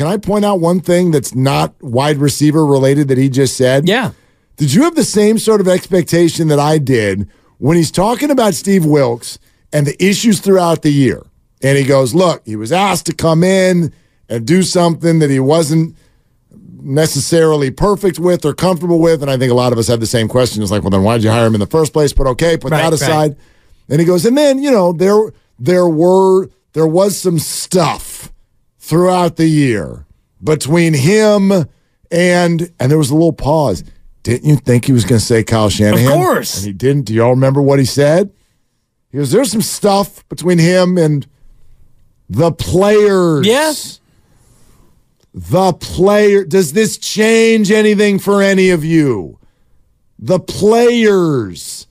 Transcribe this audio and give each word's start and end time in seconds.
Can 0.00 0.06
I 0.08 0.16
point 0.16 0.46
out 0.46 0.60
one 0.60 0.80
thing 0.80 1.10
that's 1.10 1.34
not 1.34 1.74
wide 1.82 2.16
receiver 2.16 2.64
related 2.64 3.08
that 3.08 3.18
he 3.18 3.28
just 3.28 3.54
said? 3.54 3.86
Yeah. 3.86 4.12
Did 4.56 4.72
you 4.72 4.84
have 4.84 4.94
the 4.94 5.04
same 5.04 5.38
sort 5.38 5.60
of 5.60 5.68
expectation 5.68 6.48
that 6.48 6.58
I 6.58 6.78
did 6.78 7.28
when 7.58 7.76
he's 7.76 7.90
talking 7.90 8.30
about 8.30 8.54
Steve 8.54 8.86
Wilks 8.86 9.38
and 9.74 9.86
the 9.86 10.02
issues 10.02 10.40
throughout 10.40 10.80
the 10.80 10.90
year? 10.90 11.26
And 11.60 11.76
he 11.76 11.84
goes, 11.84 12.14
Look, 12.14 12.40
he 12.46 12.56
was 12.56 12.72
asked 12.72 13.04
to 13.06 13.14
come 13.14 13.44
in 13.44 13.92
and 14.26 14.46
do 14.46 14.62
something 14.62 15.18
that 15.18 15.28
he 15.28 15.38
wasn't 15.38 15.94
necessarily 16.80 17.70
perfect 17.70 18.18
with 18.18 18.46
or 18.46 18.54
comfortable 18.54 19.00
with. 19.00 19.20
And 19.20 19.30
I 19.30 19.36
think 19.36 19.52
a 19.52 19.54
lot 19.54 19.70
of 19.70 19.78
us 19.78 19.88
have 19.88 20.00
the 20.00 20.06
same 20.06 20.28
question. 20.28 20.62
It's 20.62 20.72
like, 20.72 20.80
well, 20.82 20.88
then 20.88 21.02
why 21.02 21.18
did 21.18 21.24
you 21.24 21.30
hire 21.30 21.44
him 21.44 21.52
in 21.52 21.60
the 21.60 21.66
first 21.66 21.92
place? 21.92 22.14
But 22.14 22.26
okay, 22.26 22.56
put 22.56 22.72
Right, 22.72 22.78
that 22.78 22.84
right. 22.84 22.92
aside. 22.94 23.36
And 23.90 24.00
he 24.00 24.06
goes, 24.06 24.24
and 24.24 24.38
then, 24.38 24.62
you 24.62 24.70
know, 24.70 24.94
there 24.94 25.34
there 25.58 25.86
were 25.86 26.48
there 26.72 26.86
was 26.86 27.18
some 27.18 27.38
stuff 27.38 28.09
throughout 28.90 29.36
the 29.36 29.46
year 29.46 30.04
between 30.42 30.92
him 30.92 31.52
and 32.10 32.72
and 32.80 32.90
there 32.90 32.98
was 32.98 33.10
a 33.10 33.14
little 33.14 33.32
pause. 33.32 33.84
Didn't 34.24 34.48
you 34.48 34.56
think 34.56 34.84
he 34.84 34.92
was 34.92 35.04
going 35.04 35.20
to 35.20 35.24
say 35.24 35.44
Kyle 35.44 35.70
Shanahan? 35.70 36.04
Of 36.06 36.12
course. 36.12 36.58
And 36.58 36.66
he 36.66 36.72
didn't. 36.72 37.02
Do 37.02 37.14
y'all 37.14 37.30
remember 37.30 37.62
what 37.62 37.78
he 37.78 37.84
said? 37.84 38.32
He 39.12 39.18
goes, 39.18 39.30
"There's 39.30 39.52
some 39.52 39.62
stuff 39.62 40.28
between 40.28 40.58
him 40.58 40.98
and 40.98 41.24
the 42.28 42.50
players." 42.50 43.46
Yes. 43.46 44.00
The 45.32 45.72
player. 45.72 46.44
Does 46.44 46.72
this 46.72 46.98
change 46.98 47.70
anything 47.70 48.18
for 48.18 48.42
any 48.42 48.70
of 48.70 48.84
you? 48.84 49.38
The 50.18 50.40
players. 50.40 51.86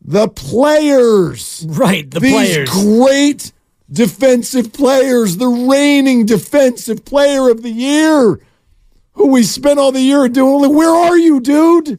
The 0.00 0.28
players. 0.28 1.66
Right. 1.68 2.08
The 2.08 2.20
These 2.20 2.32
players. 2.32 2.70
great 2.70 3.52
defensive 3.90 4.72
players, 4.72 5.36
the 5.36 5.48
reigning 5.48 6.26
defensive 6.26 7.04
player 7.04 7.50
of 7.50 7.62
the 7.62 7.70
year, 7.70 8.40
who 9.12 9.28
we 9.28 9.42
spent 9.42 9.78
all 9.78 9.92
the 9.92 10.00
year 10.00 10.28
doing. 10.28 10.62
Like, 10.62 10.72
where 10.72 10.94
are 10.94 11.16
you, 11.16 11.40
dude? 11.40 11.98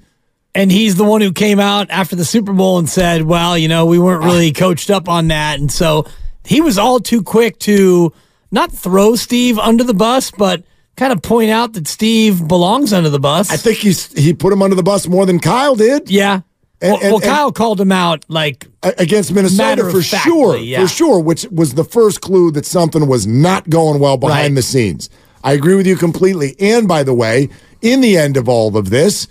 and 0.55 0.71
he's 0.71 0.95
the 0.95 1.03
one 1.03 1.21
who 1.21 1.33
came 1.33 1.59
out 1.59 1.89
after 1.91 2.15
the 2.15 2.25
Super 2.25 2.53
Bowl 2.53 2.79
and 2.79 2.89
said, 2.89 3.23
well, 3.23 3.57
you 3.57 3.67
know, 3.67 3.85
we 3.85 3.99
weren't 3.99 4.23
really 4.23 4.51
coached 4.53 4.89
up 4.89 5.09
on 5.09 5.27
that. 5.27 5.59
And 5.59 5.71
so 5.71 6.07
he 6.45 6.61
was 6.61 6.77
all 6.77 6.99
too 6.99 7.21
quick 7.21 7.59
to 7.59 8.13
not 8.51 8.71
throw 8.71 9.15
Steve 9.15 9.59
under 9.59 9.83
the 9.83 9.93
bus, 9.93 10.31
but 10.31 10.63
kind 10.95 11.11
of 11.11 11.21
point 11.21 11.51
out 11.51 11.73
that 11.73 11.87
Steve 11.87 12.47
belongs 12.47 12.93
under 12.93 13.09
the 13.09 13.19
bus. 13.19 13.51
I 13.51 13.57
think 13.57 13.79
he's 13.79 14.13
he 14.13 14.33
put 14.33 14.53
him 14.53 14.61
under 14.61 14.75
the 14.75 14.83
bus 14.83 15.07
more 15.07 15.25
than 15.25 15.39
Kyle 15.39 15.75
did 15.75 16.09
yeah. 16.09 16.41
And- 16.81 16.91
well, 16.93 17.01
and- 17.01 17.11
well, 17.13 17.21
and- 17.21 17.23
Kyle 17.23 17.51
called 17.51 17.79
him 17.79 17.91
out 17.91 18.25
like 18.27 18.67
against 18.83 19.31
Minnesota 19.31 19.89
for 19.89 20.01
sure, 20.01 20.57
yeah. 20.57 20.81
for 20.81 20.87
sure, 20.87 21.19
which 21.19 21.45
was 21.51 21.73
the 21.73 21.83
first 21.83 22.21
clue 22.21 22.51
that 22.51 22.65
something 22.65 23.07
was 23.07 23.25
not 23.25 23.69
going 23.69 23.99
well 23.99 24.17
behind 24.17 24.43
Right. 24.49 24.55
the 24.55 24.61
scenes. 24.61 25.09
I 25.43 25.53
agree 25.53 25.75
with 25.75 25.87
you 25.87 25.95
completely. 25.95 26.55
And 26.59 26.87
by 26.87 27.03
the 27.03 27.13
way, 27.13 27.49
in 27.81 28.01
the 28.01 28.17
end 28.17 28.35
of 28.35 28.49
all 28.49 28.75
of 28.75 28.89
this, 28.89 29.27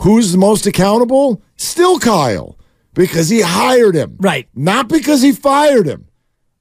who's 0.00 0.32
the 0.32 0.38
most 0.38 0.66
accountable? 0.66 1.42
Still 1.56 1.98
Kyle, 1.98 2.56
because 2.94 3.28
he 3.28 3.40
hired 3.40 3.94
him, 3.94 4.16
Right. 4.20 4.48
Not 4.54 4.88
because 4.88 5.22
he 5.22 5.32
fired 5.32 5.86
him. 5.86 6.06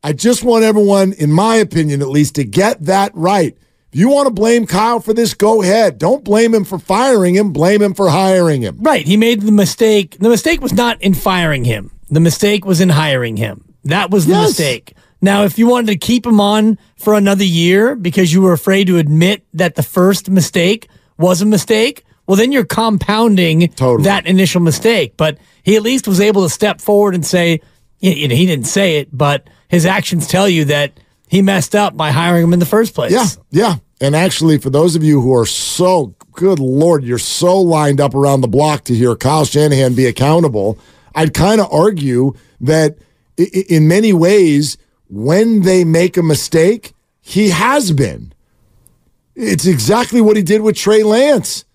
I 0.03 0.13
just 0.13 0.43
want 0.43 0.63
everyone, 0.63 1.13
in 1.13 1.31
my 1.31 1.55
opinion 1.55 2.01
at 2.01 2.09
least, 2.09 2.35
to 2.35 2.43
get 2.43 2.83
that 2.85 3.11
right. 3.15 3.57
If 3.95 3.99
you 3.99 4.09
want 4.09 4.27
to 4.27 4.33
blame 4.33 4.67
Kyle 4.67 4.99
for 4.99 5.13
this, 5.13 5.33
go 5.33 5.61
ahead. 5.61 5.97
Don't 5.99 6.21
blame 6.21 6.53
him 6.53 6.65
for 6.65 6.77
firing 6.77 7.33
him. 7.33 7.53
Blame 7.53 7.81
him 7.81 7.93
for 7.93 8.09
hiring 8.09 8.61
him. 8.61 8.75
Right. 8.81 9.07
He 9.07 9.15
made 9.15 9.39
the 9.39 9.53
mistake. 9.53 10.17
The 10.19 10.27
mistake 10.27 10.59
was 10.59 10.73
not 10.73 11.01
in 11.01 11.13
firing 11.13 11.63
him. 11.63 11.91
The 12.09 12.19
mistake 12.19 12.65
was 12.65 12.81
in 12.81 12.89
hiring 12.89 13.37
him. 13.37 13.63
That 13.85 14.11
was 14.11 14.25
the 14.25 14.33
Yes. 14.33 14.49
mistake. 14.49 14.93
Now, 15.21 15.45
if 15.45 15.57
you 15.57 15.67
wanted 15.67 15.87
to 15.87 15.95
keep 15.95 16.25
him 16.25 16.41
on 16.41 16.77
for 16.97 17.13
another 17.13 17.45
year 17.45 17.95
because 17.95 18.33
you 18.33 18.41
were 18.41 18.51
afraid 18.51 18.87
to 18.87 18.97
admit 18.97 19.45
that 19.53 19.75
the 19.75 19.81
first 19.83 20.29
mistake 20.29 20.89
was 21.17 21.41
a 21.41 21.45
mistake, 21.45 22.03
well, 22.27 22.35
then 22.35 22.51
you're 22.51 22.65
compounding 22.65 23.69
Totally. 23.77 24.03
that 24.03 24.27
initial 24.27 24.59
mistake. 24.59 25.13
But 25.15 25.37
he 25.63 25.77
at 25.77 25.83
least 25.83 26.05
was 26.05 26.19
able 26.19 26.43
to 26.43 26.49
step 26.49 26.81
forward 26.81 27.15
and 27.15 27.25
say, 27.25 27.61
you 28.01 28.11
you 28.11 28.27
know, 28.27 28.35
he 28.35 28.45
didn't 28.45 28.67
say 28.67 28.97
it, 28.97 29.07
but 29.13 29.49
his 29.69 29.85
actions 29.85 30.27
tell 30.27 30.49
you 30.49 30.65
that 30.65 30.99
he 31.29 31.41
messed 31.41 31.75
up 31.75 31.95
by 31.95 32.11
hiring 32.11 32.43
him 32.43 32.51
in 32.51 32.59
the 32.59 32.65
first 32.65 32.93
place. 32.93 33.13
Yeah, 33.13 33.25
yeah. 33.51 33.75
And 34.01 34.15
actually, 34.15 34.57
for 34.57 34.69
those 34.69 34.95
of 34.95 35.03
you 35.03 35.21
who 35.21 35.33
are 35.33 35.45
so 35.45 36.15
good 36.33 36.59
lord, 36.59 37.03
you're 37.03 37.17
so 37.17 37.59
lined 37.59 38.01
up 38.01 38.13
around 38.13 38.41
the 38.41 38.47
block 38.47 38.83
to 38.85 38.95
hear 38.95 39.15
Kyle 39.15 39.45
Shanahan 39.45 39.93
be 39.93 40.05
accountable. 40.05 40.77
I'd 41.13 41.33
kind 41.33 41.61
of 41.61 41.71
argue 41.71 42.33
that 42.59 42.97
in 43.37 43.87
many 43.87 44.11
ways, 44.11 44.77
when 45.09 45.61
they 45.61 45.85
make 45.85 46.17
a 46.17 46.23
mistake, 46.23 46.93
he 47.21 47.49
has 47.49 47.91
been. 47.91 48.33
It's 49.35 49.65
exactly 49.65 50.21
what 50.21 50.37
he 50.37 50.43
did 50.43 50.61
with 50.61 50.75
Trey 50.75 51.03
Lance. 51.03 51.65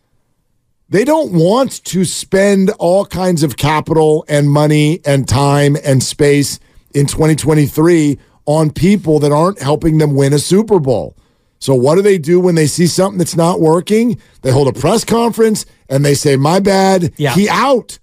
They 0.88 1.04
don't 1.04 1.32
want 1.32 1.84
to 1.84 2.04
spend 2.04 2.70
all 2.78 3.06
kinds 3.06 3.42
of 3.42 3.56
capital 3.56 4.24
and 4.28 4.50
money 4.50 5.00
and 5.04 5.28
time 5.28 5.76
and 5.84 6.02
space 6.02 6.58
in 6.92 7.06
2023 7.06 8.18
on 8.44 8.70
people 8.70 9.20
that 9.20 9.30
aren't 9.30 9.60
helping 9.60 9.98
them 9.98 10.16
win 10.16 10.32
a 10.32 10.38
Super 10.38 10.80
Bowl. 10.80 11.14
So, 11.60 11.74
what 11.74 11.96
do 11.96 12.02
they 12.02 12.16
do 12.18 12.40
when 12.40 12.54
they 12.54 12.66
see 12.66 12.86
something 12.86 13.18
that's 13.18 13.36
not 13.36 13.60
working? 13.60 14.18
They 14.42 14.50
hold 14.50 14.66
a 14.68 14.72
press 14.72 15.04
conference 15.04 15.66
and 15.88 16.04
they 16.04 16.14
say, 16.14 16.36
My 16.36 16.58
bad, 16.58 17.12
Yeah. 17.18 17.34
he 17.34 17.48
out. 17.48 17.98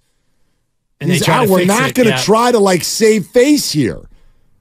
And 1.00 1.10
they 1.10 1.14
He's 1.14 1.24
try 1.24 1.38
out. 1.42 1.48
We're 1.48 1.64
not 1.64 1.94
going 1.94 2.06
to 2.08 2.14
yeah. 2.14 2.20
try 2.22 2.52
to 2.52 2.58
like 2.58 2.82
save 2.84 3.26
face 3.26 3.70
here. 3.72 4.00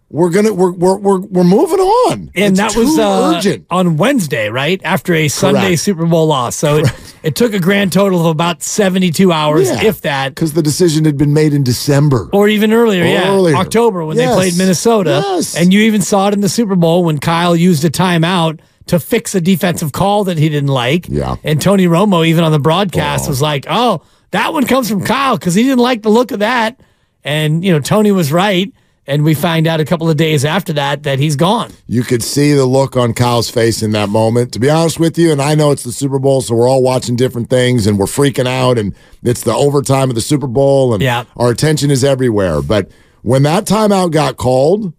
We're 0.09 0.29
gonna 0.29 0.53
we're 0.53 0.71
we're 0.71 0.97
we're, 0.97 1.19
we're 1.19 1.43
moving 1.43 1.79
on. 1.79 2.31
and 2.33 2.57
It's 2.57 2.59
that 2.59 2.75
was 2.79 2.97
uh, 2.97 3.33
urgent. 3.35 3.65
on 3.69 3.97
Wednesday, 3.97 4.47
right 4.49 4.79
after 4.83 5.13
a 5.13 5.27
Sunday 5.27 5.59
Correct. 5.67 5.81
Super 5.81 6.05
Bowl 6.05 6.27
loss. 6.27 6.55
So 6.55 6.77
it, 6.77 7.06
it 7.27 7.35
took 7.35 7.53
a 7.53 7.59
grand 7.59 7.91
total 7.91 8.21
of 8.21 8.25
about 8.27 8.63
seventy-two 8.63 9.31
hours, 9.33 9.69
Yeah. 9.69 9.83
if 9.83 10.01
that, 10.01 10.33
because 10.33 10.53
the 10.53 10.61
decision 10.63 11.03
had 11.03 11.17
been 11.17 11.33
made 11.33 11.53
in 11.53 11.61
December. 11.61 12.29
or 12.31 12.47
even 12.47 12.71
earlier. 12.71 13.03
Yeah, 13.03 13.29
Earlier. 13.29 13.55
October 13.57 14.05
when 14.05 14.15
Yes. 14.15 14.29
they 14.29 14.35
played 14.35 14.57
Minnesota, 14.57 15.21
Yes. 15.25 15.55
and 15.55 15.73
you 15.73 15.81
even 15.81 16.01
saw 16.01 16.29
it 16.29 16.33
in 16.33 16.39
the 16.41 16.47
Super 16.49 16.75
Bowl 16.77 17.03
when 17.03 17.17
Kyle 17.17 17.53
used 17.55 17.83
a 17.83 17.89
timeout 17.89 18.59
to 18.85 18.97
fix 18.99 19.35
a 19.35 19.41
defensive 19.41 19.91
call 19.91 20.23
that 20.23 20.37
he 20.37 20.47
didn't 20.47 20.69
like. 20.69 21.07
Yeah. 21.09 21.35
and 21.43 21.61
Tony 21.61 21.85
Romo 21.87 22.25
even 22.25 22.45
on 22.45 22.53
the 22.53 22.59
broadcast 22.59 23.25
oh. 23.25 23.29
was 23.29 23.41
like, 23.41 23.65
"Oh, 23.69 24.01
that 24.31 24.53
one 24.53 24.65
comes 24.65 24.89
from 24.89 25.03
Kyle 25.03 25.37
because 25.37 25.53
he 25.53 25.63
didn't 25.63 25.79
like 25.79 26.03
the 26.03 26.09
look 26.09 26.31
of 26.31 26.39
that." 26.39 26.79
And 27.25 27.61
you 27.65 27.73
know, 27.73 27.81
Tony 27.81 28.13
was 28.13 28.31
right. 28.31 28.71
And 29.09 29.23
we 29.23 29.33
find 29.33 29.67
out 29.67 29.79
a 29.79 29.85
couple 29.85 30.09
of 30.09 30.17
days 30.17 30.43
after 30.43 30.73
that 30.73 31.03
that 31.03 31.17
he's 31.17 31.37
gone. 31.37 31.71
You 31.87 32.03
could 32.03 32.21
see 32.21 32.51
the 32.53 32.65
look 32.65 32.97
on 32.97 33.13
Kyle's 33.13 33.49
face 33.49 33.81
in 33.81 33.91
that 33.93 34.09
moment. 34.09 34.51
To 34.51 34.59
be 34.59 34.69
honest 34.69 34.99
with 34.99 35.17
you, 35.17 35.31
and 35.31 35.41
I 35.41 35.55
know 35.55 35.71
it's 35.71 35.83
the 35.83 35.93
Super 35.93 36.19
Bowl, 36.19 36.41
so 36.41 36.53
we're 36.55 36.67
all 36.67 36.83
watching 36.83 37.15
different 37.15 37.49
things 37.49 37.87
and 37.87 37.97
we're 37.97 38.05
freaking 38.05 38.47
out, 38.47 38.77
and 38.77 38.93
it's 39.23 39.43
the 39.43 39.53
overtime 39.53 40.09
of 40.09 40.15
the 40.15 40.21
Super 40.21 40.47
Bowl, 40.47 40.93
and 40.93 41.01
Yeah. 41.01 41.23
our 41.37 41.49
attention 41.49 41.89
is 41.89 42.03
everywhere. 42.03 42.61
But 42.61 42.91
when 43.21 43.43
that 43.43 43.65
timeout 43.65 44.11
got 44.11 44.35
called, 44.35 44.91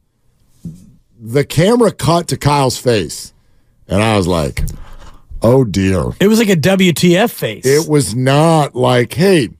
the 1.21 1.45
camera 1.45 1.93
cut 1.93 2.29
to 2.29 2.37
Kyle's 2.39 2.79
face, 2.79 3.35
and 3.89 4.03
I 4.03 4.17
was 4.17 4.27
like, 4.27 4.65
oh 5.43 5.65
dear. 5.65 6.05
It 6.21 6.29
was 6.29 6.39
like 6.39 6.49
a 6.49 6.57
WTF 6.57 7.31
face. 7.31 7.67
It 7.67 7.89
was 7.89 8.15
not 8.15 8.75
like, 8.75 9.13
hey, 9.13 9.51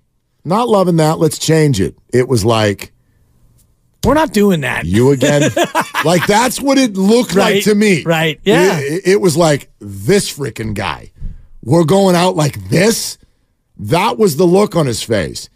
not 0.45 0.69
loving 0.69 0.97
that, 0.97 1.19
let's 1.19 1.39
change 1.39 1.81
it. 1.81 1.97
It 2.15 2.29
was 2.29 2.45
like, 2.47 2.93
We're 4.09 4.15
not 4.15 4.33
doing 4.33 4.63
that. 4.63 4.87
You 4.87 5.11
again? 5.11 5.51
like 6.05 6.27
that's 6.27 6.61
what 6.63 6.79
it 6.79 6.95
looked 6.95 7.35
like 7.35 7.65
to 7.65 7.75
me. 7.75 8.05
right, 8.05 8.41
yeah. 8.43 8.79
It, 8.81 9.03
it 9.07 9.21
was 9.21 9.37
like 9.37 9.71
this 9.81 10.35
freaking 10.35 10.73
guy. 10.73 11.13
We're 11.63 11.85
going 11.85 12.17
out 12.17 12.35
like 12.35 12.71
this. 12.71 13.19
That 13.77 14.17
was 14.17 14.37
the 14.37 14.47
look 14.47 14.75
on 14.77 14.87
his 14.87 15.03
face. 15.03 15.51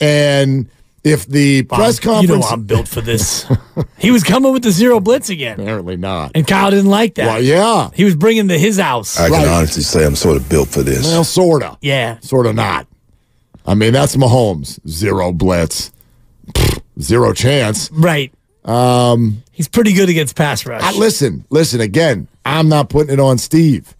And 0.00 0.68
if 1.04 1.26
the 1.26 1.62
press 1.62 2.00
conference, 2.00 2.28
You 2.28 2.36
know 2.38 2.42
I'm 2.42 2.64
built 2.64 2.88
for 2.88 3.00
this. 3.00 3.46
he 3.98 4.10
was 4.10 4.24
coming 4.24 4.52
with 4.52 4.64
the 4.64 4.72
zero 4.72 4.98
blitz 4.98 5.30
again, 5.30 5.60
apparently 5.60 5.96
not. 5.96 6.32
and 6.34 6.44
Kyle 6.44 6.72
didn't 6.72 6.90
like 6.90 7.14
that. 7.14 7.26
Well, 7.26 7.40
yeah. 7.40 7.90
He 7.94 8.02
was 8.04 8.16
bringing 8.16 8.48
the 8.48 8.58
his 8.58 8.78
house. 8.80 9.16
I 9.16 9.28
Right. 9.28 9.44
can 9.44 9.48
honestly 9.48 9.84
say 9.84 10.04
I'm 10.04 10.16
sort 10.16 10.36
of 10.36 10.48
built 10.48 10.70
for 10.70 10.82
this. 10.82 11.04
Well, 11.04 11.22
sorta. 11.22 11.78
yeah. 11.80 12.18
Sorta 12.20 12.52
not. 12.52 12.88
I 13.64 13.74
mean, 13.76 13.92
that's 13.92 14.16
Mahomes. 14.16 14.80
Zero 14.88 15.30
blitz. 15.32 15.91
Zero 17.00 17.32
chance. 17.32 17.90
Right. 17.92 18.32
Um, 18.64 19.42
he's 19.50 19.68
pretty 19.68 19.92
good 19.92 20.08
against 20.08 20.36
pass 20.36 20.64
rush. 20.66 20.82
I, 20.82 20.92
listen, 20.92 21.44
listen 21.50 21.80
again. 21.80 22.28
I'm 22.44 22.68
not 22.68 22.88
putting 22.90 23.12
it 23.12 23.20
on 23.20 23.38
Steve. 23.38 23.94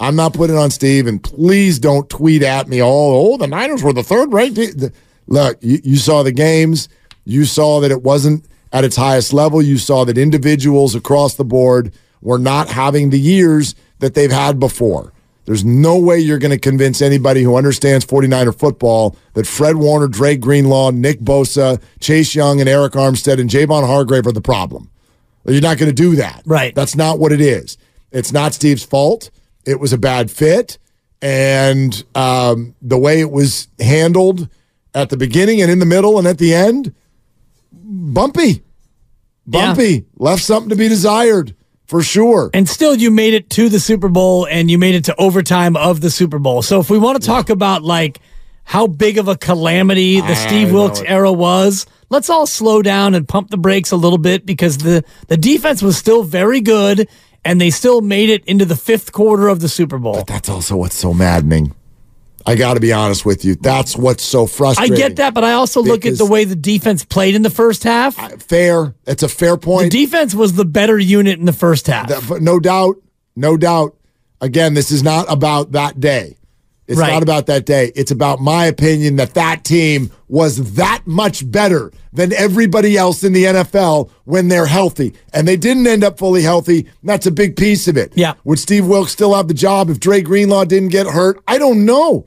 I'm 0.00 0.16
not 0.16 0.32
putting 0.32 0.56
it 0.56 0.58
on 0.58 0.70
Steve, 0.70 1.06
and 1.06 1.22
please 1.22 1.78
don't 1.78 2.08
tweet 2.08 2.42
at 2.42 2.68
me 2.68 2.80
all. 2.82 3.32
Oh, 3.32 3.36
the 3.36 3.46
Niners 3.46 3.82
were 3.82 3.92
the 3.92 4.02
third 4.02 4.32
ranked. 4.32 4.56
team." 4.56 4.70
The- 4.76 4.92
Look, 5.30 5.58
you, 5.60 5.78
you 5.84 5.96
saw 5.98 6.22
the 6.22 6.32
games. 6.32 6.88
You 7.26 7.44
saw 7.44 7.80
that 7.80 7.90
it 7.90 8.02
wasn't 8.02 8.46
at 8.72 8.82
its 8.84 8.96
highest 8.96 9.34
level. 9.34 9.60
You 9.60 9.76
saw 9.76 10.04
that 10.06 10.16
individuals 10.16 10.94
across 10.94 11.34
the 11.34 11.44
board 11.44 11.92
were 12.22 12.38
not 12.38 12.68
having 12.70 13.10
the 13.10 13.20
years 13.20 13.74
that 13.98 14.14
they've 14.14 14.32
had 14.32 14.58
before. 14.58 15.12
There's 15.48 15.64
no 15.64 15.98
way 15.98 16.18
you're 16.18 16.38
going 16.38 16.50
to 16.50 16.58
convince 16.58 17.00
anybody 17.00 17.42
who 17.42 17.56
understands 17.56 18.04
49er 18.04 18.54
football 18.58 19.16
that 19.32 19.46
Fred 19.46 19.76
Warner, 19.76 20.06
Dre 20.06 20.36
Greenlaw, 20.36 20.90
Nick 20.90 21.20
Bosa, 21.20 21.80
Chase 22.00 22.34
Young, 22.34 22.60
and 22.60 22.68
Arik 22.68 22.90
Armstead 22.90 23.40
and 23.40 23.48
Javon 23.48 23.86
Hargrave 23.86 24.26
are 24.26 24.32
the 24.32 24.42
problem. 24.42 24.90
You're 25.46 25.62
not 25.62 25.78
going 25.78 25.88
to 25.88 25.94
do 25.94 26.16
that. 26.16 26.42
Right. 26.44 26.74
That's 26.74 26.94
not 26.94 27.18
what 27.18 27.32
it 27.32 27.40
is. 27.40 27.78
It's 28.12 28.30
not 28.30 28.52
Steve's 28.52 28.84
fault. 28.84 29.30
It 29.64 29.80
was 29.80 29.94
a 29.94 29.96
bad 29.96 30.30
fit. 30.30 30.76
And 31.22 32.04
um, 32.14 32.74
the 32.82 32.98
way 32.98 33.20
it 33.20 33.30
was 33.30 33.68
handled 33.80 34.50
at 34.94 35.08
the 35.08 35.16
beginning 35.16 35.62
and 35.62 35.70
in 35.70 35.78
the 35.78 35.86
middle 35.86 36.18
and 36.18 36.28
at 36.28 36.36
the 36.36 36.52
end, 36.52 36.94
bumpy. 37.72 38.62
Bumpy. 39.46 40.04
Left 40.18 40.42
something 40.42 40.68
to 40.68 40.76
be 40.76 40.90
desired 40.90 41.54
for 41.88 42.02
sure. 42.02 42.50
and 42.54 42.68
still, 42.68 42.94
you 42.94 43.10
made 43.10 43.34
it 43.34 43.50
to 43.50 43.68
the 43.68 43.80
Super 43.80 44.08
Bowl, 44.08 44.46
and 44.46 44.70
you 44.70 44.78
made 44.78 44.94
it 44.94 45.04
to 45.06 45.16
overtime 45.16 45.76
of 45.76 46.00
the 46.00 46.10
Super 46.10 46.38
Bowl. 46.38 46.62
So, 46.62 46.78
if 46.78 46.90
we 46.90 46.98
want 46.98 47.20
to 47.20 47.26
talk 47.26 47.50
about 47.50 47.82
like 47.82 48.20
how 48.64 48.86
big 48.86 49.16
of 49.18 49.26
a 49.26 49.36
calamity 49.36 50.20
the 50.20 50.34
Steve 50.34 50.68
know 50.68 50.74
Wilks 50.74 51.00
era 51.00 51.32
was, 51.32 51.86
let's 52.10 52.28
all 52.28 52.46
slow 52.46 52.82
down 52.82 53.14
and 53.14 53.26
pump 53.26 53.48
the 53.48 53.56
brakes 53.56 53.90
a 53.90 53.96
little 53.96 54.18
bit 54.18 54.44
because 54.44 54.78
the 54.78 55.02
the 55.28 55.36
defense 55.36 55.82
was 55.82 55.96
still 55.96 56.22
very 56.22 56.60
good, 56.60 57.08
and 57.44 57.60
they 57.60 57.70
still 57.70 58.02
made 58.02 58.28
it 58.28 58.44
into 58.44 58.66
the 58.66 58.76
fifth 58.76 59.10
quarter 59.12 59.48
of 59.48 59.60
the 59.60 59.68
Super 59.68 59.98
Bowl. 59.98 60.12
But 60.14 60.26
that's 60.26 60.48
also 60.48 60.76
what's 60.76 60.96
so 60.96 61.14
maddening. 61.14 61.74
I 62.48 62.54
got 62.54 62.74
to 62.74 62.80
be 62.80 62.94
honest 62.94 63.26
with 63.26 63.44
you. 63.44 63.56
That's 63.56 63.94
what's 63.94 64.24
so 64.24 64.46
frustrating. 64.46 64.94
I 64.94 64.96
get 64.96 65.16
that, 65.16 65.34
but 65.34 65.44
I 65.44 65.52
also 65.52 65.82
look 65.82 66.06
at 66.06 66.16
the 66.16 66.24
way 66.24 66.44
the 66.44 66.56
defense 66.56 67.04
played 67.04 67.34
in 67.34 67.42
the 67.42 67.50
first 67.50 67.84
half. 67.84 68.14
Fair. 68.42 68.94
It's 69.06 69.22
a 69.22 69.28
fair 69.28 69.58
point. 69.58 69.92
The 69.92 70.06
defense 70.06 70.34
was 70.34 70.54
the 70.54 70.64
better 70.64 70.98
unit 70.98 71.38
in 71.38 71.44
the 71.44 71.52
first 71.52 71.86
half. 71.86 72.30
No 72.40 72.58
doubt, 72.58 72.96
no 73.36 73.58
doubt. 73.58 73.96
Again, 74.40 74.72
this 74.72 74.90
is 74.90 75.02
not 75.02 75.26
about 75.30 75.72
that 75.72 76.00
day. 76.00 76.36
It's 76.86 76.98
Right. 76.98 77.12
not 77.12 77.22
about 77.22 77.44
that 77.48 77.66
day. 77.66 77.92
It's 77.94 78.10
about 78.10 78.40
my 78.40 78.64
opinion 78.64 79.16
that 79.16 79.34
that 79.34 79.62
team 79.62 80.10
was 80.26 80.72
that 80.76 81.02
much 81.04 81.50
better 81.50 81.92
than 82.14 82.32
everybody 82.32 82.96
else 82.96 83.22
in 83.22 83.34
the 83.34 83.44
NFL 83.44 84.08
when 84.24 84.48
they're 84.48 84.64
healthy. 84.64 85.12
And 85.34 85.46
they 85.46 85.58
didn't 85.58 85.86
end 85.86 86.02
up 86.02 86.18
fully 86.18 86.40
healthy. 86.42 86.86
That's 87.02 87.26
a 87.26 87.30
big 87.30 87.56
piece 87.56 87.88
of 87.88 87.98
it. 87.98 88.12
Yeah. 88.14 88.34
Would 88.44 88.58
Steve 88.58 88.86
Wilks 88.86 89.12
still 89.12 89.34
have 89.34 89.48
the 89.48 89.54
job 89.54 89.90
if 89.90 90.00
Dre 90.00 90.22
Greenlaw 90.22 90.64
didn't 90.64 90.88
get 90.88 91.06
hurt? 91.08 91.42
I 91.46 91.58
don't 91.58 91.84
know. 91.84 92.24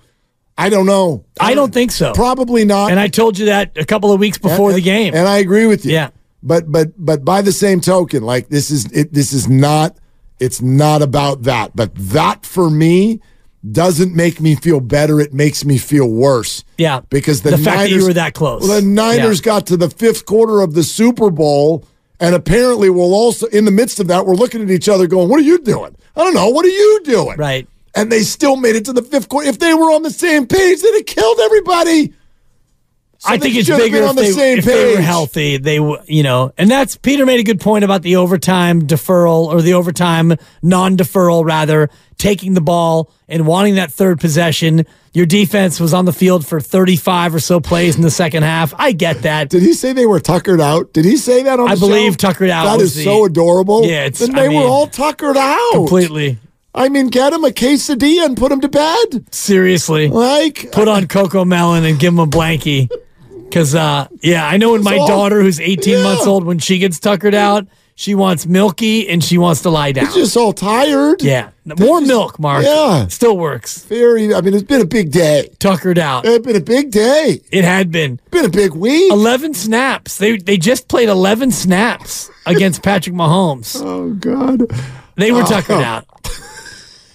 I 0.62 0.70
don't 0.70 0.86
know. 0.86 1.26
I 1.40 1.54
don't 1.54 1.74
think 1.74 1.92
so. 1.92 2.14
Probably 2.14 2.66
not. 2.66 2.92
and 2.92 3.00
I 3.00 3.08
told 3.08 3.38
you 3.40 3.46
that 3.48 3.78
a 3.78 3.86
couple 3.86 4.12
of 4.12 4.20
weeks 4.20 4.38
before 4.38 4.70
And- 4.70 4.78
the 4.78 4.82
game. 4.82 5.14
And 5.14 5.28
I 5.28 5.38
agree 5.38 5.66
with 5.68 5.86
you. 5.86 5.94
Yeah. 5.94 6.10
But 6.44 6.72
but 6.72 6.90
but 6.98 7.24
by 7.26 7.42
the 7.42 7.52
same 7.52 7.82
token, 7.82 8.24
like 8.24 8.50
this 8.50 8.72
is 8.72 8.86
it 8.92 9.14
this 9.14 9.32
is 9.34 9.48
not 9.48 9.96
it's 10.40 10.62
not 10.62 11.02
about 11.02 11.44
that. 11.44 11.76
But 11.76 11.92
that 11.96 12.46
for 12.46 12.70
me 12.70 13.20
doesn't 13.72 14.16
make 14.16 14.42
me 14.42 14.56
feel 14.56 14.80
better. 14.80 15.20
It 15.20 15.34
makes 15.34 15.64
me 15.64 15.78
feel 15.78 16.10
worse. 16.10 16.64
Yeah. 16.80 17.02
Because 17.12 17.44
the, 17.44 17.52
The 17.52 17.58
fact 17.58 17.66
that 17.66 17.76
Niners 17.76 17.92
you 17.92 18.06
were 18.08 18.14
that 18.14 18.34
close. 18.34 18.64
Well, 18.68 18.82
the 18.82 18.88
Niners 18.88 19.40
Yeah. 19.40 19.46
got 19.46 19.68
to 19.68 19.78
the 19.78 19.90
fifth 19.90 20.26
quarter 20.26 20.62
of 20.62 20.74
the 20.74 20.84
Super 20.84 21.30
Bowl. 21.30 21.86
And 22.20 22.36
apparently, 22.36 22.92
we'll 22.92 23.16
also, 23.16 23.48
in 23.48 23.66
the 23.66 23.72
midst 23.72 24.00
of 24.00 24.08
that, 24.10 24.28
we're 24.28 24.36
looking 24.36 24.62
at 24.62 24.70
each 24.70 24.88
other 24.88 25.08
going, 25.08 25.28
What 25.28 25.40
are 25.40 25.44
you 25.44 25.58
doing? 25.58 25.96
I 26.16 26.24
don't 26.24 26.36
know. 26.36 26.50
What 26.50 26.66
are 26.66 26.70
you 26.70 27.02
doing? 27.04 27.36
Right. 27.38 27.68
And 27.94 28.12
they 28.12 28.22
still 28.22 28.56
made 28.56 28.76
it 28.76 28.86
to 28.86 28.94
the 28.94 29.02
fifth 29.02 29.28
quarter. 29.30 29.50
If 29.50 29.60
they 29.60 29.74
were 29.74 29.92
on 29.92 30.02
the 30.04 30.12
same 30.12 30.48
page, 30.48 30.82
they'd 30.82 30.94
have 30.96 31.06
killed 31.06 31.40
everybody. 31.42 32.14
So 33.18 33.30
I 33.30 33.38
think 33.38 33.56
it's 33.56 33.70
bigger 33.70 33.98
if, 33.98 34.10
on 34.10 34.16
the 34.16 34.24
they, 34.24 34.32
same 34.32 34.58
if 34.60 34.66
they 34.66 34.96
were 34.96 35.02
healthy. 35.02 35.58
They, 35.58 35.76
you 36.08 36.24
know, 36.24 36.54
and 36.58 36.72
that's 36.72 36.96
Peter 36.96 37.24
made 37.24 37.40
a 37.40 37.44
good 37.44 37.60
point 37.60 37.84
about 37.84 38.02
the 38.02 38.16
overtime 38.16 38.82
deferral 38.88 39.46
or 39.46 39.62
the 39.62 39.74
overtime 39.74 40.34
non-deferral, 40.64 41.46
rather 41.46 41.92
taking 42.18 42.56
the 42.56 42.62
ball 42.62 43.12
and 43.28 43.46
wanting 43.46 43.76
that 43.76 43.92
third 43.92 44.20
possession. 44.20 44.88
Your 45.14 45.28
defense 45.28 45.80
was 45.80 45.94
on 45.94 46.06
the 46.06 46.14
field 46.14 46.48
for 46.48 46.60
35 46.60 47.36
or 47.36 47.40
so 47.40 47.60
plays 47.60 47.96
in 47.96 48.02
the 48.02 48.10
second 48.10 48.42
half. 48.42 48.74
I 48.80 48.92
get 48.92 49.22
that. 49.22 49.50
Did 49.50 49.62
he 49.62 49.74
say 49.74 49.94
they 49.94 50.08
were 50.08 50.20
tuckered 50.20 50.60
out? 50.62 50.92
Did 50.94 51.06
he 51.06 51.16
say 51.18 51.44
that 51.44 51.60
on 51.60 51.70
I 51.70 51.76
the 51.76 51.80
believe 51.82 52.14
show? 52.14 52.30
tuckered 52.30 52.50
out 52.50 52.66
That 52.78 52.84
is 52.84 52.96
the- 52.96 53.04
so 53.04 53.26
adorable. 53.26 53.86
Yeah, 53.86 54.06
it's- 54.06 54.18
Then 54.20 54.34
I 54.36 54.48
they 54.48 54.50
were 54.50 54.64
all 54.64 54.88
tuckered 54.88 55.38
out. 55.38 55.74
Completely. 55.74 56.40
I 56.74 56.88
mean, 56.90 57.08
get 57.08 57.34
him 57.34 57.44
a 57.44 57.50
quesadilla 57.50 58.26
and 58.26 58.38
put 58.38 58.52
him 58.52 58.62
to 58.62 58.70
bed. 58.70 59.26
Seriously. 59.34 60.08
Like, 60.08 60.72
Put 60.72 60.88
on 60.88 61.04
Cocomelon 61.06 61.88
and 61.90 62.00
give 62.00 62.14
him 62.14 62.20
a 62.20 62.28
blankie. 62.28 62.90
Because, 63.52 63.76
uh, 63.76 64.08
yeah, 64.22 64.48
I 64.48 64.56
know 64.56 64.72
when 64.72 64.82
my 64.82 64.96
all- 64.96 65.08
daughter, 65.10 65.42
who's 65.42 65.60
18 65.60 65.98
Yeah. 65.98 66.04
months 66.04 66.26
old, 66.26 66.46
when 66.46 66.60
she 66.60 66.78
gets 66.78 67.00
tuckered 67.02 67.36
out, 67.36 67.68
she 67.96 68.16
wants 68.16 68.46
milky 68.46 69.10
and 69.10 69.22
she 69.22 69.38
wants 69.38 69.62
to 69.64 69.70
lie 69.70 69.92
down. 69.92 70.06
he's 70.06 70.16
just 70.16 70.38
all 70.38 70.54
tired. 70.54 71.22
Yeah. 71.22 71.50
More 71.66 72.00
milk, 72.00 72.40
Mark. 72.40 72.64
Yeah. 72.64 73.08
Still 73.10 73.36
works. 73.38 73.84
Very, 73.84 74.34
I 74.34 74.40
mean, 74.40 74.54
it's 74.54 74.64
been 74.64 74.80
a 74.80 74.86
big 74.86 75.12
day. 75.12 75.50
Tuckered 75.60 76.00
out. 76.00 76.26
It's 76.26 76.46
been 76.48 76.56
a 76.56 76.62
big 76.62 76.92
day. 76.92 77.42
It 77.52 77.66
had 77.66 77.92
been. 77.92 78.22
Been 78.32 78.46
a 78.46 78.50
big 78.50 78.72
week. 78.74 79.12
11 79.12 79.54
snaps. 79.54 80.18
They 80.18 80.38
they 80.38 80.56
just 80.56 80.88
played 80.88 81.10
11 81.10 81.52
snaps 81.52 82.32
against 82.46 82.82
Patrick 82.84 83.18
Mahomes. 83.18 83.76
Oh, 83.84 84.12
God. 84.14 84.62
They 85.18 85.34
were 85.34 85.44
tuckered 85.44 85.84
out. 85.84 86.06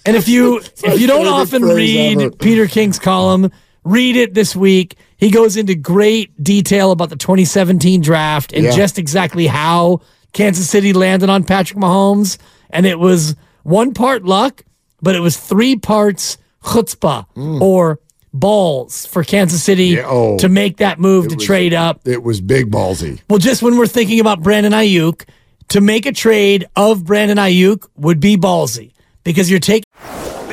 And 0.07 0.15
if 0.15 0.27
you 0.27 0.57
if 0.83 0.99
you 0.99 1.05
don't 1.07 1.27
often 1.27 1.61
read 1.63 2.19
ever. 2.21 2.31
Peter 2.31 2.65
King's 2.67 2.97
column, 2.99 3.51
read 3.83 4.15
it 4.15 4.33
this 4.33 4.55
week. 4.55 4.95
He 5.17 5.29
goes 5.31 5.57
into 5.57 5.75
great 5.75 6.41
detail 6.43 6.91
about 6.91 7.09
the 7.09 7.15
2017 7.15 8.01
draft 8.01 8.53
and 8.53 8.63
Yeah. 8.65 8.71
just 8.71 8.97
exactly 8.97 9.47
how 9.47 10.01
Kansas 10.33 10.69
City 10.69 10.93
landed 10.93 11.29
on 11.29 11.43
Patrick 11.43 11.79
Mahomes. 11.79 12.37
And 12.69 12.85
it 12.85 12.99
was 12.99 13.35
one 13.63 13.93
part 13.93 14.23
luck, 14.25 14.63
but 15.01 15.15
it 15.15 15.19
was 15.19 15.37
three 15.37 15.75
parts 15.75 16.37
chutzpah 16.63 17.25
or 17.61 17.99
balls 18.33 19.05
for 19.07 19.23
Kansas 19.23 19.63
City 19.63 19.93
Mm. 19.93 19.95
Yeah, 19.97 20.05
oh. 20.07 20.37
to 20.37 20.49
make 20.49 20.77
that 20.77 20.99
move 20.99 21.29
to 21.29 21.35
was- 21.35 21.45
trade 21.45 21.73
up. 21.73 22.01
It 22.05 22.23
was 22.23 22.41
big 22.41 22.69
ballsy. 22.69 23.19
Well, 23.29 23.39
just 23.39 23.61
when 23.63 23.77
we're 23.77 23.87
thinking 23.87 24.19
about 24.19 24.41
Brandon 24.43 24.73
Aiyuk, 24.73 25.23
to 25.69 25.81
make 25.81 26.05
a 26.05 26.11
trade 26.13 26.65
of 26.75 27.03
Brandon 27.05 27.37
Aiyuk 27.37 27.87
would 27.97 28.19
be 28.19 28.37
ballsy 28.37 28.91
because 29.23 29.49
you're 29.49 29.59
taking. 29.59 29.83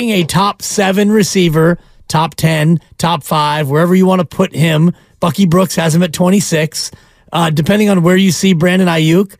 A 0.00 0.22
top 0.24 0.62
seven 0.62 1.10
receiver, 1.10 1.76
top 2.06 2.34
10, 2.36 2.80
top 2.98 3.24
five, 3.24 3.68
wherever 3.68 3.94
you 3.94 4.06
want 4.06 4.20
to 4.20 4.24
put 4.26 4.54
him. 4.54 4.92
Bucky 5.20 5.44
Brooks 5.44 5.74
has 5.76 5.94
him 5.94 6.02
at 6.04 6.12
26. 6.12 6.92
Uh, 7.32 7.50
depending 7.50 7.90
on 7.90 8.02
where 8.02 8.16
you 8.16 8.30
see 8.30 8.52
Brandon 8.54 8.86
Aiyuk, 8.88 9.34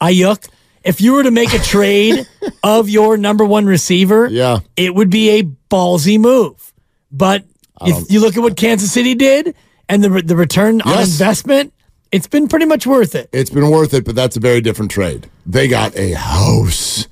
Aiyuk, 0.00 0.48
if 0.84 1.00
you 1.00 1.14
were 1.14 1.22
to 1.22 1.30
make 1.30 1.52
a 1.54 1.58
trade 1.58 2.26
of 2.62 2.88
your 2.90 3.16
number 3.16 3.44
one 3.44 3.64
receiver, 3.66 4.28
Yeah. 4.28 4.60
it 4.76 4.94
would 4.94 5.08
be 5.10 5.30
a 5.30 5.42
ballsy 5.70 6.20
move. 6.20 6.72
But 7.10 7.44
if 7.80 8.10
you 8.12 8.20
look 8.20 8.36
at 8.36 8.42
what 8.42 8.56
Kansas 8.56 8.92
City 8.92 9.14
did 9.14 9.54
and 9.88 10.04
the, 10.04 10.08
the 10.22 10.36
return 10.36 10.82
on 10.82 11.00
investment, 11.00 11.72
It's 12.12 12.26
been 12.28 12.46
pretty 12.46 12.66
much 12.66 12.86
worth 12.86 13.14
it. 13.14 13.28
It's 13.32 13.50
been 13.50 13.70
worth 13.70 13.94
it, 13.94 14.04
but 14.04 14.14
that's 14.14 14.36
a 14.36 14.40
very 14.40 14.60
different 14.60 14.90
trade. 14.90 15.28
They 15.46 15.66
got 15.66 15.96
a 15.96 16.12
house. 16.12 17.08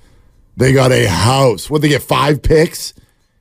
They 0.61 0.75
got 0.75 0.93
a 0.93 1.09
house. 1.09 1.71
What 1.71 1.81
they 1.81 1.89
get? 1.89 2.03
Five 2.03 2.43
picks? 2.43 2.93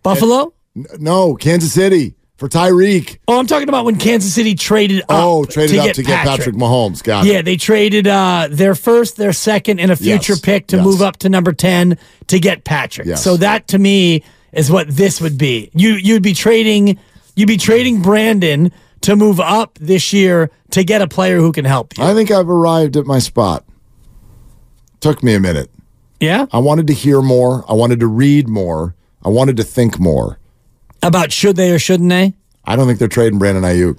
Buffalo? 0.03 0.53
No, 0.97 1.35
Kansas 1.35 1.73
City 1.73 2.15
for 2.37 2.47
Tyreek. 2.47 3.17
Oh, 3.27 3.37
I'm 3.37 3.45
talking 3.45 3.67
about 3.67 3.83
when 3.83 3.97
Kansas 3.97 4.33
City 4.33 4.55
traded 4.55 5.01
up. 5.01 5.07
Oh, 5.09 5.43
traded 5.43 5.75
to 5.75 5.79
up 5.79 5.85
get 5.87 5.95
to 5.95 6.03
get 6.03 6.25
Patrick 6.25 6.55
Mahomes. 6.55 7.03
Got 7.03 7.25
it. 7.25 7.33
Yeah, 7.33 7.39
it. 7.39 7.43
they 7.43 7.57
traded 7.57 8.07
uh, 8.07 8.47
their 8.49 8.73
first, 8.73 9.17
their 9.17 9.33
second, 9.33 9.81
and 9.81 9.91
a 9.91 9.97
future 9.97 10.31
Yes, 10.31 10.39
pick 10.39 10.67
to 10.67 10.77
yes. 10.77 10.85
move 10.85 11.01
up 11.01 11.17
to 11.17 11.29
number 11.29 11.51
ten 11.51 11.97
to 12.27 12.39
get 12.39 12.63
Patrick. 12.63 13.05
Yes. 13.05 13.21
So 13.21 13.35
that 13.35 13.67
to 13.67 13.79
me 13.79 14.23
is 14.53 14.71
what 14.71 14.87
this 14.87 15.19
would 15.19 15.37
be. 15.37 15.69
You 15.73 15.95
you'd 15.95 16.23
be 16.23 16.33
trading 16.33 16.97
you'd 17.35 17.47
be 17.47 17.57
trading 17.57 18.01
Brandon 18.01 18.71
to 19.01 19.17
move 19.17 19.41
up 19.41 19.77
this 19.81 20.13
year 20.13 20.51
to 20.71 20.85
get 20.85 21.01
a 21.01 21.07
player 21.07 21.39
who 21.39 21.51
can 21.51 21.65
help 21.65 21.97
you. 21.97 22.03
I 22.05 22.13
think 22.13 22.31
I've 22.31 22.49
arrived 22.49 22.95
at 22.95 23.05
my 23.05 23.19
spot. 23.19 23.65
Took 25.01 25.21
me 25.21 25.35
a 25.35 25.39
minute. 25.41 25.69
Yeah, 26.19 26.47
I 26.51 26.59
wanted 26.59 26.87
to 26.87 26.93
hear 26.93 27.21
more. 27.21 27.63
I 27.69 27.73
wanted 27.73 27.99
to 28.01 28.07
read 28.07 28.47
more. 28.47 28.95
I 29.23 29.29
wanted 29.29 29.57
to 29.57 29.63
think 29.63 29.99
more. 29.99 30.39
about 31.01 31.31
should 31.31 31.55
they 31.55 31.71
or 31.71 31.79
shouldn't 31.79 32.09
they? 32.09 32.33
I 32.65 32.75
don't 32.75 32.87
think 32.87 32.99
they're 32.99 33.07
trading 33.07 33.39
Brandon 33.39 33.63
Aiyuk. 33.63 33.97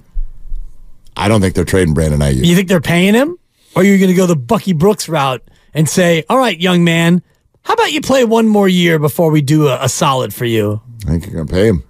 I 1.17 1.27
don't 1.27 1.41
think 1.41 1.55
they're 1.55 1.65
trading 1.65 1.93
Brandon 1.93 2.19
Aiyuk. 2.19 2.45
You 2.45 2.55
think 2.55 2.67
they're 2.67 2.79
paying 2.81 3.13
him, 3.13 3.37
or 3.75 3.81
are 3.81 3.85
you 3.85 3.97
going 3.97 4.09
to 4.09 4.15
go 4.15 4.27
the 4.27 4.35
Bucky 4.35 4.73
Brooks 4.73 5.09
route 5.09 5.41
and 5.73 5.89
say, 5.89 6.23
"All 6.29 6.37
right, 6.37 6.59
young 6.59 6.83
man, 6.83 7.21
how 7.63 7.73
about 7.73 7.91
you 7.91 8.01
play 8.01 8.23
one 8.23 8.47
more 8.47 8.67
year 8.69 8.99
before 8.99 9.31
we 9.31 9.41
do 9.41 9.67
a, 9.67 9.83
a 9.83 9.89
solid 9.89 10.33
for 10.33 10.45
you?" 10.45 10.81
I 11.05 11.09
think 11.09 11.25
you're 11.25 11.35
going 11.35 11.47
to 11.47 11.53
pay 11.53 11.67
him. 11.67 11.83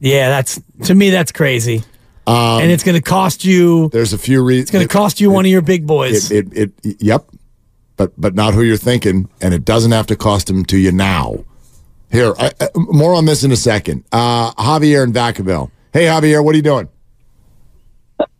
Yeah, 0.00 0.28
that's 0.28 0.60
to 0.84 0.94
me 0.94 1.10
that's 1.10 1.32
crazy, 1.32 1.82
Um, 2.26 2.60
and 2.60 2.70
it's 2.70 2.82
going 2.82 2.96
to 2.96 3.02
cost 3.02 3.44
you. 3.44 3.88
There's 3.90 4.12
a 4.12 4.18
few 4.18 4.42
reasons. 4.44 4.64
It's 4.64 4.70
going 4.72 4.86
to 4.86 4.92
cost 4.92 5.20
you 5.20 5.30
one 5.30 5.46
of 5.46 5.50
your 5.50 5.62
big 5.62 5.86
boys. 5.86 6.30
It, 6.30 6.52
it, 6.52 6.72
it, 6.82 7.02
yep. 7.02 7.24
But 7.96 8.18
but 8.20 8.34
not 8.34 8.54
who 8.54 8.62
you're 8.62 8.76
thinking, 8.76 9.28
and 9.40 9.54
it 9.54 9.64
doesn't 9.64 9.92
have 9.92 10.06
to 10.08 10.16
cost 10.16 10.50
him 10.50 10.64
to 10.66 10.78
you 10.78 10.90
now. 10.90 11.44
Here, 12.10 12.34
I, 12.38 12.52
I, 12.60 12.68
more 12.74 13.14
on 13.14 13.24
this 13.24 13.44
in 13.44 13.52
a 13.52 13.56
second. 13.56 14.04
Uh, 14.12 14.52
Javier 14.52 15.04
in 15.04 15.12
Vacaville. 15.12 15.70
Hey, 15.92 16.04
Javier, 16.04 16.44
what 16.44 16.54
are 16.54 16.56
you 16.56 16.62
doing? 16.62 16.88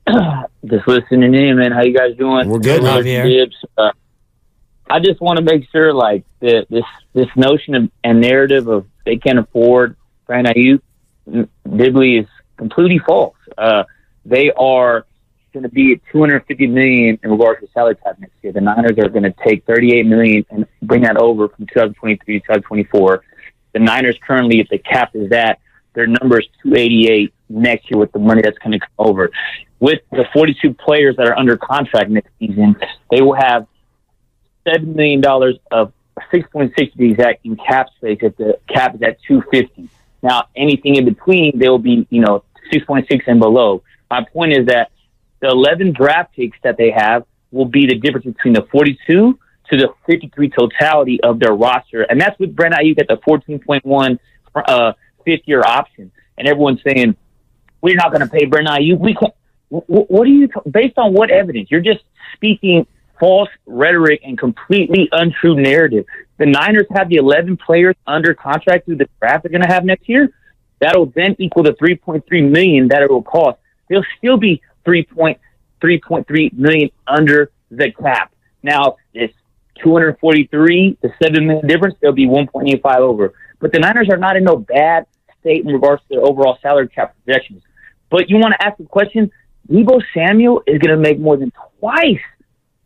Just 0.64 0.88
listening 0.88 1.34
in, 1.34 1.56
man. 1.56 1.72
How 1.72 1.82
you 1.82 1.96
guys 1.96 2.16
doing? 2.16 2.48
We're 2.48 2.58
good, 2.58 2.82
Mr. 2.82 3.02
Javier. 3.02 3.28
Gibbs. 3.28 3.56
Uh, 3.76 3.90
I 4.88 5.00
just 5.00 5.20
want 5.20 5.38
to 5.38 5.44
make 5.44 5.68
sure, 5.70 5.92
like 5.92 6.24
the, 6.40 6.66
this 6.68 6.84
this 7.14 7.28
notion 7.36 7.74
of 7.74 7.90
and 8.02 8.20
narrative 8.20 8.68
of 8.68 8.86
they 9.04 9.16
can't 9.16 9.38
afford 9.38 9.96
Brandon 10.26 10.54
Aiyuk, 10.54 11.48
Dibley 11.76 12.18
is 12.18 12.26
completely 12.56 12.98
false. 12.98 13.36
Uh, 13.56 13.84
they 14.24 14.50
are 14.52 15.06
going 15.54 15.62
to 15.62 15.70
be 15.70 15.92
at 15.92 16.00
250 16.12 16.66
million 16.66 17.18
in 17.22 17.30
regards 17.30 17.60
to 17.60 17.68
salary 17.72 17.94
cap 17.94 18.18
next 18.18 18.34
year. 18.42 18.52
The 18.52 18.60
Niners 18.60 18.98
are 18.98 19.08
going 19.08 19.22
to 19.22 19.34
take 19.46 19.64
38 19.64 20.04
million 20.04 20.44
and 20.50 20.66
bring 20.82 21.02
that 21.02 21.16
over 21.16 21.48
from 21.48 21.66
2023 21.66 22.40
to 22.40 22.40
2024. 22.40 23.24
The 23.72 23.78
Niners 23.78 24.18
currently, 24.26 24.60
if 24.60 24.68
the 24.68 24.78
cap 24.78 25.14
is 25.14 25.30
that, 25.30 25.60
their 25.94 26.06
number 26.06 26.40
is 26.40 26.46
288 26.64 27.32
next 27.48 27.90
year 27.90 27.98
with 27.98 28.12
the 28.12 28.18
money 28.18 28.42
that's 28.42 28.58
going 28.58 28.72
to 28.72 28.80
come 28.80 28.90
over. 28.98 29.30
With 29.78 30.00
the 30.10 30.24
42 30.32 30.74
players 30.74 31.16
that 31.16 31.26
are 31.26 31.38
under 31.38 31.56
contract 31.56 32.10
next 32.10 32.30
season, 32.38 32.76
they 33.10 33.22
will 33.22 33.34
have 33.34 33.66
seven 34.68 34.94
million 34.96 35.20
dollars 35.20 35.56
of 35.70 35.92
6.6 36.32 36.74
to 36.74 37.08
exact 37.08 37.44
in 37.46 37.56
cap 37.56 37.88
space. 37.96 38.18
If 38.22 38.36
the 38.36 38.58
cap 38.68 38.96
is 38.96 39.02
at 39.02 39.18
250, 39.22 39.88
now 40.22 40.48
anything 40.56 40.96
in 40.96 41.04
between, 41.04 41.58
they 41.58 41.68
will 41.68 41.78
be 41.78 42.06
you 42.10 42.22
know 42.22 42.42
6.6 42.72 43.22
and 43.26 43.38
below. 43.38 43.82
My 44.10 44.24
point 44.32 44.52
is 44.52 44.66
that 44.66 44.90
the 45.44 45.50
11 45.50 45.92
draft 45.92 46.34
picks 46.34 46.56
that 46.62 46.76
they 46.78 46.90
have 46.90 47.24
will 47.52 47.66
be 47.66 47.86
the 47.86 47.96
difference 47.98 48.24
between 48.26 48.54
the 48.54 48.66
42 48.72 49.38
to 49.70 49.76
the 49.76 49.88
53 50.06 50.50
totality 50.50 51.20
of 51.22 51.38
their 51.38 51.52
roster, 51.54 52.02
and 52.02 52.20
that's 52.20 52.38
with 52.38 52.54
Brent 52.56 52.74
Aiyuk 52.74 52.98
at 53.00 53.08
the 53.08 53.16
14.1 53.18 54.18
uh, 54.54 54.92
fifth 55.24 55.42
year 55.46 55.62
option. 55.64 56.10
And 56.38 56.48
everyone's 56.48 56.80
saying 56.86 57.16
we're 57.80 57.94
not 57.94 58.10
going 58.10 58.20
to 58.22 58.26
pay 58.26 58.46
Brent 58.46 58.68
Aiyuk. 58.68 58.98
We 58.98 59.14
can't. 59.14 59.34
wh- 59.70 59.86
wh- 59.86 60.10
What 60.10 60.22
are 60.26 60.30
you 60.30 60.48
based 60.70 60.98
on? 60.98 61.12
What 61.12 61.30
evidence? 61.30 61.70
You're 61.70 61.80
just 61.80 62.00
speaking 62.34 62.86
false 63.20 63.48
rhetoric 63.66 64.20
and 64.24 64.36
completely 64.38 65.08
untrue 65.12 65.54
narrative. 65.56 66.04
The 66.38 66.46
Niners 66.46 66.86
have 66.94 67.08
the 67.08 67.16
11 67.16 67.58
players 67.58 67.94
under 68.06 68.34
contract 68.34 68.86
through 68.86 68.96
the 68.96 69.08
draft 69.20 69.44
they're 69.44 69.52
going 69.52 69.62
to 69.62 69.72
have 69.72 69.84
next 69.84 70.08
year. 70.08 70.32
That'll 70.80 71.06
then 71.06 71.36
equal 71.38 71.62
the 71.62 71.72
3.3 71.72 72.50
million 72.50 72.88
that 72.88 73.02
it 73.02 73.10
will 73.10 73.22
cost. 73.22 73.58
They'll 73.88 74.04
still 74.18 74.36
be 74.36 74.60
3.3.3 74.86 76.52
million 76.52 76.90
under 77.06 77.50
the 77.70 77.90
cap. 77.92 78.32
Now 78.62 78.96
it's 79.12 79.34
243, 79.82 80.98
the 81.02 81.12
seven 81.22 81.46
million 81.46 81.66
difference. 81.66 81.96
They'll 82.00 82.12
be 82.12 82.26
1.85 82.26 82.98
over. 82.98 83.34
But 83.60 83.72
the 83.72 83.78
Niners 83.78 84.08
are 84.10 84.16
not 84.16 84.36
in 84.36 84.44
no 84.44 84.56
bad 84.56 85.06
state 85.40 85.64
in 85.64 85.72
regards 85.72 86.02
to 86.02 86.08
their 86.10 86.22
overall 86.22 86.58
salary 86.62 86.88
cap 86.88 87.14
projections. 87.24 87.62
But 88.10 88.30
you 88.30 88.36
want 88.36 88.54
to 88.58 88.66
ask 88.66 88.76
the 88.78 88.84
question: 88.84 89.30
Deebo 89.68 90.02
Samuel 90.14 90.62
is 90.66 90.78
going 90.78 90.96
to 90.96 91.02
make 91.02 91.18
more 91.18 91.36
than 91.36 91.52
twice 91.80 92.20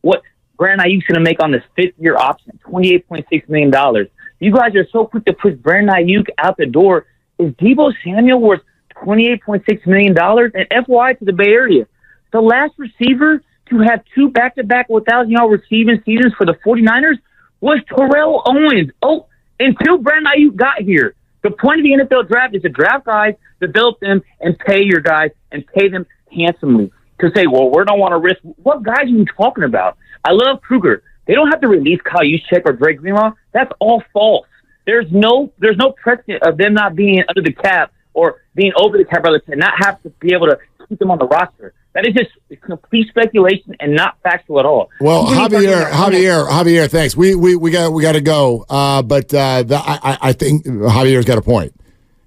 what 0.00 0.22
Brandon 0.56 0.86
Aiyuk's 0.86 1.06
going 1.06 1.16
to 1.16 1.20
make 1.20 1.42
on 1.42 1.52
this 1.52 1.62
fifth 1.76 1.94
year 1.98 2.16
option, 2.16 2.58
$28.6 2.66 3.48
million. 3.48 4.08
You 4.40 4.52
guys 4.52 4.74
are 4.74 4.86
so 4.92 5.06
quick 5.06 5.24
to 5.26 5.32
push 5.32 5.54
Brandon 5.54 5.94
Aiyuk 5.94 6.26
out 6.38 6.56
the 6.56 6.66
door. 6.66 7.06
Is 7.38 7.52
Deebo 7.54 7.92
Samuel 8.04 8.40
worth 8.40 8.62
$28.6 9.04 9.86
million? 9.86 10.16
And 10.18 10.86
FY 10.86 11.14
to 11.14 11.24
the 11.24 11.32
Bay 11.32 11.48
Area, 11.48 11.86
the 12.32 12.40
last 12.40 12.74
receiver 12.78 13.42
to 13.70 13.78
have 13.80 14.02
two 14.14 14.30
back 14.30 14.54
to 14.56 14.64
back 14.64 14.88
1,000 14.88 15.30
yard 15.30 15.50
receiving 15.50 16.02
seasons 16.04 16.32
for 16.36 16.46
the 16.46 16.54
49ers 16.66 17.18
was 17.60 17.80
Terrell 17.88 18.42
Owens. 18.46 18.90
Oh, 19.02 19.26
until 19.60 19.98
Brandon 19.98 20.32
Aiyuk 20.36 20.56
got 20.56 20.80
here. 20.80 21.14
The 21.42 21.50
point 21.50 21.80
of 21.80 21.84
the 21.84 22.04
NFL 22.04 22.28
draft 22.28 22.54
is 22.54 22.62
to 22.62 22.68
draft 22.68 23.06
guys, 23.06 23.34
develop 23.60 24.00
them, 24.00 24.22
and 24.40 24.58
pay 24.58 24.82
your 24.82 25.00
guys 25.00 25.30
and 25.52 25.64
pay 25.66 25.88
them 25.88 26.06
handsomely. 26.32 26.90
To 27.20 27.30
say, 27.34 27.46
well, 27.48 27.68
we 27.68 27.84
don't 27.84 27.98
want 27.98 28.12
to 28.12 28.18
risk. 28.18 28.38
What 28.62 28.84
guys 28.84 29.02
are 29.02 29.06
you 29.06 29.24
talking 29.36 29.64
about? 29.64 29.98
I 30.24 30.30
love 30.30 30.60
Kruger. 30.60 31.02
They 31.26 31.34
don't 31.34 31.48
have 31.48 31.60
to 31.62 31.68
release 31.68 32.00
Kyle 32.04 32.22
Juszczyk 32.22 32.62
or 32.64 32.72
Dre 32.72 32.94
Greenlaw. 32.94 33.32
That's 33.52 33.72
all 33.80 34.02
false. 34.12 34.46
There's 34.86 35.06
no 35.10 35.52
there's 35.58 35.76
no 35.76 35.92
precedent 35.92 36.42
of 36.44 36.56
them 36.56 36.74
not 36.74 36.94
being 36.94 37.22
under 37.28 37.42
the 37.42 37.52
cap 37.52 37.92
or 38.18 38.42
being 38.54 38.72
over 38.76 38.98
the 38.98 39.04
cap 39.04 39.22
rather 39.24 39.40
and 39.48 39.60
not 39.60 39.74
have 39.84 40.02
to 40.02 40.10
be 40.20 40.34
able 40.34 40.46
to 40.46 40.58
keep 40.88 40.98
them 40.98 41.10
on 41.10 41.18
the 41.18 41.26
roster. 41.26 41.72
That 41.94 42.06
is 42.06 42.14
just 42.14 42.62
complete 42.62 43.08
speculation 43.08 43.74
and 43.80 43.94
not 43.94 44.18
factual 44.22 44.60
at 44.60 44.66
all. 44.66 44.90
Well, 45.00 45.26
People 45.26 45.42
are 45.44 45.48
talking 45.48 45.58
Javier, 45.68 45.90
Javier, 45.90 46.48
Javier, 46.48 46.90
thanks. 46.90 47.16
We 47.16 47.34
we 47.34 47.56
we 47.56 47.70
got 47.70 47.92
we 47.92 48.02
got 48.02 48.12
to 48.12 48.20
go. 48.20 48.64
Uh, 48.68 49.02
but 49.02 49.32
uh, 49.34 49.62
the, 49.62 49.76
I 49.76 49.98
I- 50.12 50.18
I 50.28 50.32
think 50.32 50.64
Javier's 50.66 51.24
got 51.24 51.38
a 51.38 51.42
point. 51.42 51.72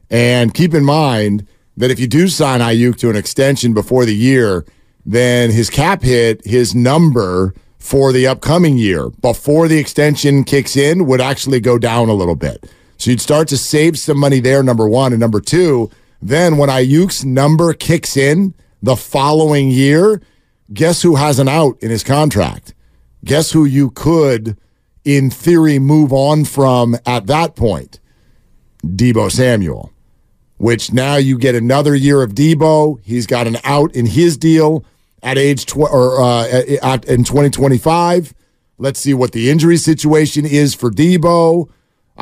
And 0.09 0.53
keep 0.53 0.73
in 0.73 0.83
mind 0.83 1.47
that 1.77 1.89
if 1.91 1.99
you 1.99 2.07
do 2.07 2.27
sign 2.27 2.59
Aiyuk 2.59 2.97
to 2.99 3.09
an 3.09 3.15
extension 3.15 3.73
before 3.73 4.05
the 4.05 4.15
year, 4.15 4.65
then 5.05 5.51
his 5.51 5.69
cap 5.69 6.01
hit, 6.01 6.45
his 6.45 6.75
number 6.75 7.53
for 7.79 8.11
the 8.11 8.27
upcoming 8.27 8.77
year 8.77 9.09
before 9.21 9.67
the 9.67 9.77
extension 9.79 10.43
kicks 10.43 10.75
in 10.75 11.05
would 11.05 11.21
actually 11.21 11.59
go 11.59 11.77
down 11.77 12.09
a 12.09 12.13
little 12.13 12.35
bit. 12.35 12.69
So 13.01 13.09
you'd 13.09 13.19
start 13.19 13.47
to 13.47 13.57
save 13.57 13.97
some 13.97 14.19
money 14.19 14.39
there, 14.39 14.61
number 14.61 14.87
one. 14.87 15.11
And 15.11 15.19
number 15.19 15.41
two, 15.41 15.89
then 16.21 16.57
when 16.57 16.69
Aiyuk's 16.69 17.25
number 17.25 17.73
kicks 17.73 18.15
in 18.15 18.53
the 18.83 18.95
following 18.95 19.71
year, 19.71 20.21
guess 20.71 21.01
who 21.01 21.15
has 21.15 21.39
an 21.39 21.47
out 21.47 21.81
in 21.81 21.89
his 21.89 22.03
contract? 22.03 22.75
Guess 23.25 23.53
who 23.53 23.65
you 23.65 23.89
could, 23.89 24.55
in 25.03 25.31
theory, 25.31 25.79
move 25.79 26.13
on 26.13 26.45
from 26.45 26.95
at 27.07 27.25
that 27.25 27.55
point? 27.55 27.99
Deebo 28.85 29.31
Samuel, 29.31 29.91
which 30.57 30.93
now 30.93 31.15
you 31.15 31.39
get 31.39 31.55
another 31.55 31.95
year 31.95 32.21
of 32.21 32.35
Deebo. 32.35 32.99
He's 33.01 33.25
got 33.25 33.47
an 33.47 33.57
out 33.63 33.95
in 33.95 34.05
his 34.05 34.37
deal 34.37 34.85
at 35.23 35.39
age 35.39 35.65
tw- 35.65 35.77
or 35.77 36.21
uh, 36.21 36.45
at, 36.83 37.05
in 37.05 37.23
2025. 37.23 38.35
Let's 38.77 38.99
see 38.99 39.15
what 39.15 39.31
the 39.31 39.49
injury 39.49 39.77
situation 39.77 40.45
is 40.45 40.75
for 40.75 40.91
Deebo. 40.91 41.67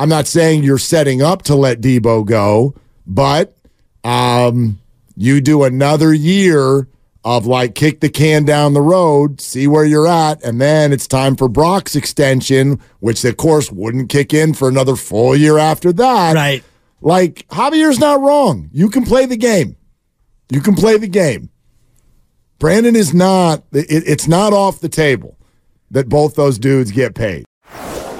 I'm 0.00 0.08
not 0.08 0.26
saying 0.26 0.62
you're 0.62 0.78
setting 0.78 1.20
up 1.20 1.42
to 1.42 1.54
let 1.54 1.82
Deebo 1.82 2.24
go, 2.24 2.74
but 3.06 3.54
um, 4.02 4.80
you 5.14 5.42
do 5.42 5.62
another 5.64 6.14
year 6.14 6.88
of 7.22 7.44
like 7.44 7.74
kick 7.74 8.00
the 8.00 8.08
can 8.08 8.46
down 8.46 8.72
the 8.72 8.80
road, 8.80 9.42
see 9.42 9.66
where 9.66 9.84
you're 9.84 10.08
at, 10.08 10.42
and 10.42 10.58
then 10.58 10.94
it's 10.94 11.06
time 11.06 11.36
for 11.36 11.50
Brock's 11.50 11.94
extension, 11.94 12.80
which 13.00 13.22
of 13.26 13.36
course 13.36 13.70
wouldn't 13.70 14.08
kick 14.08 14.32
in 14.32 14.54
for 14.54 14.70
another 14.70 14.96
full 14.96 15.36
year 15.36 15.58
after 15.58 15.92
that. 15.92 16.34
Right. 16.34 16.64
Like 17.02 17.46
Javier's 17.48 17.98
not 17.98 18.22
wrong. 18.22 18.70
You 18.72 18.88
can 18.88 19.04
play 19.04 19.26
the 19.26 19.36
game. 19.36 19.76
You 20.48 20.62
can 20.62 20.76
play 20.76 20.96
the 20.96 21.08
game. 21.08 21.50
Brandon 22.58 22.96
is 22.96 23.12
not. 23.12 23.64
It, 23.72 24.04
it's 24.08 24.26
not 24.26 24.54
off 24.54 24.80
the 24.80 24.88
table 24.88 25.36
that 25.90 26.08
both 26.08 26.36
those 26.36 26.58
dudes 26.58 26.90
get 26.90 27.14
paid. 27.14 27.44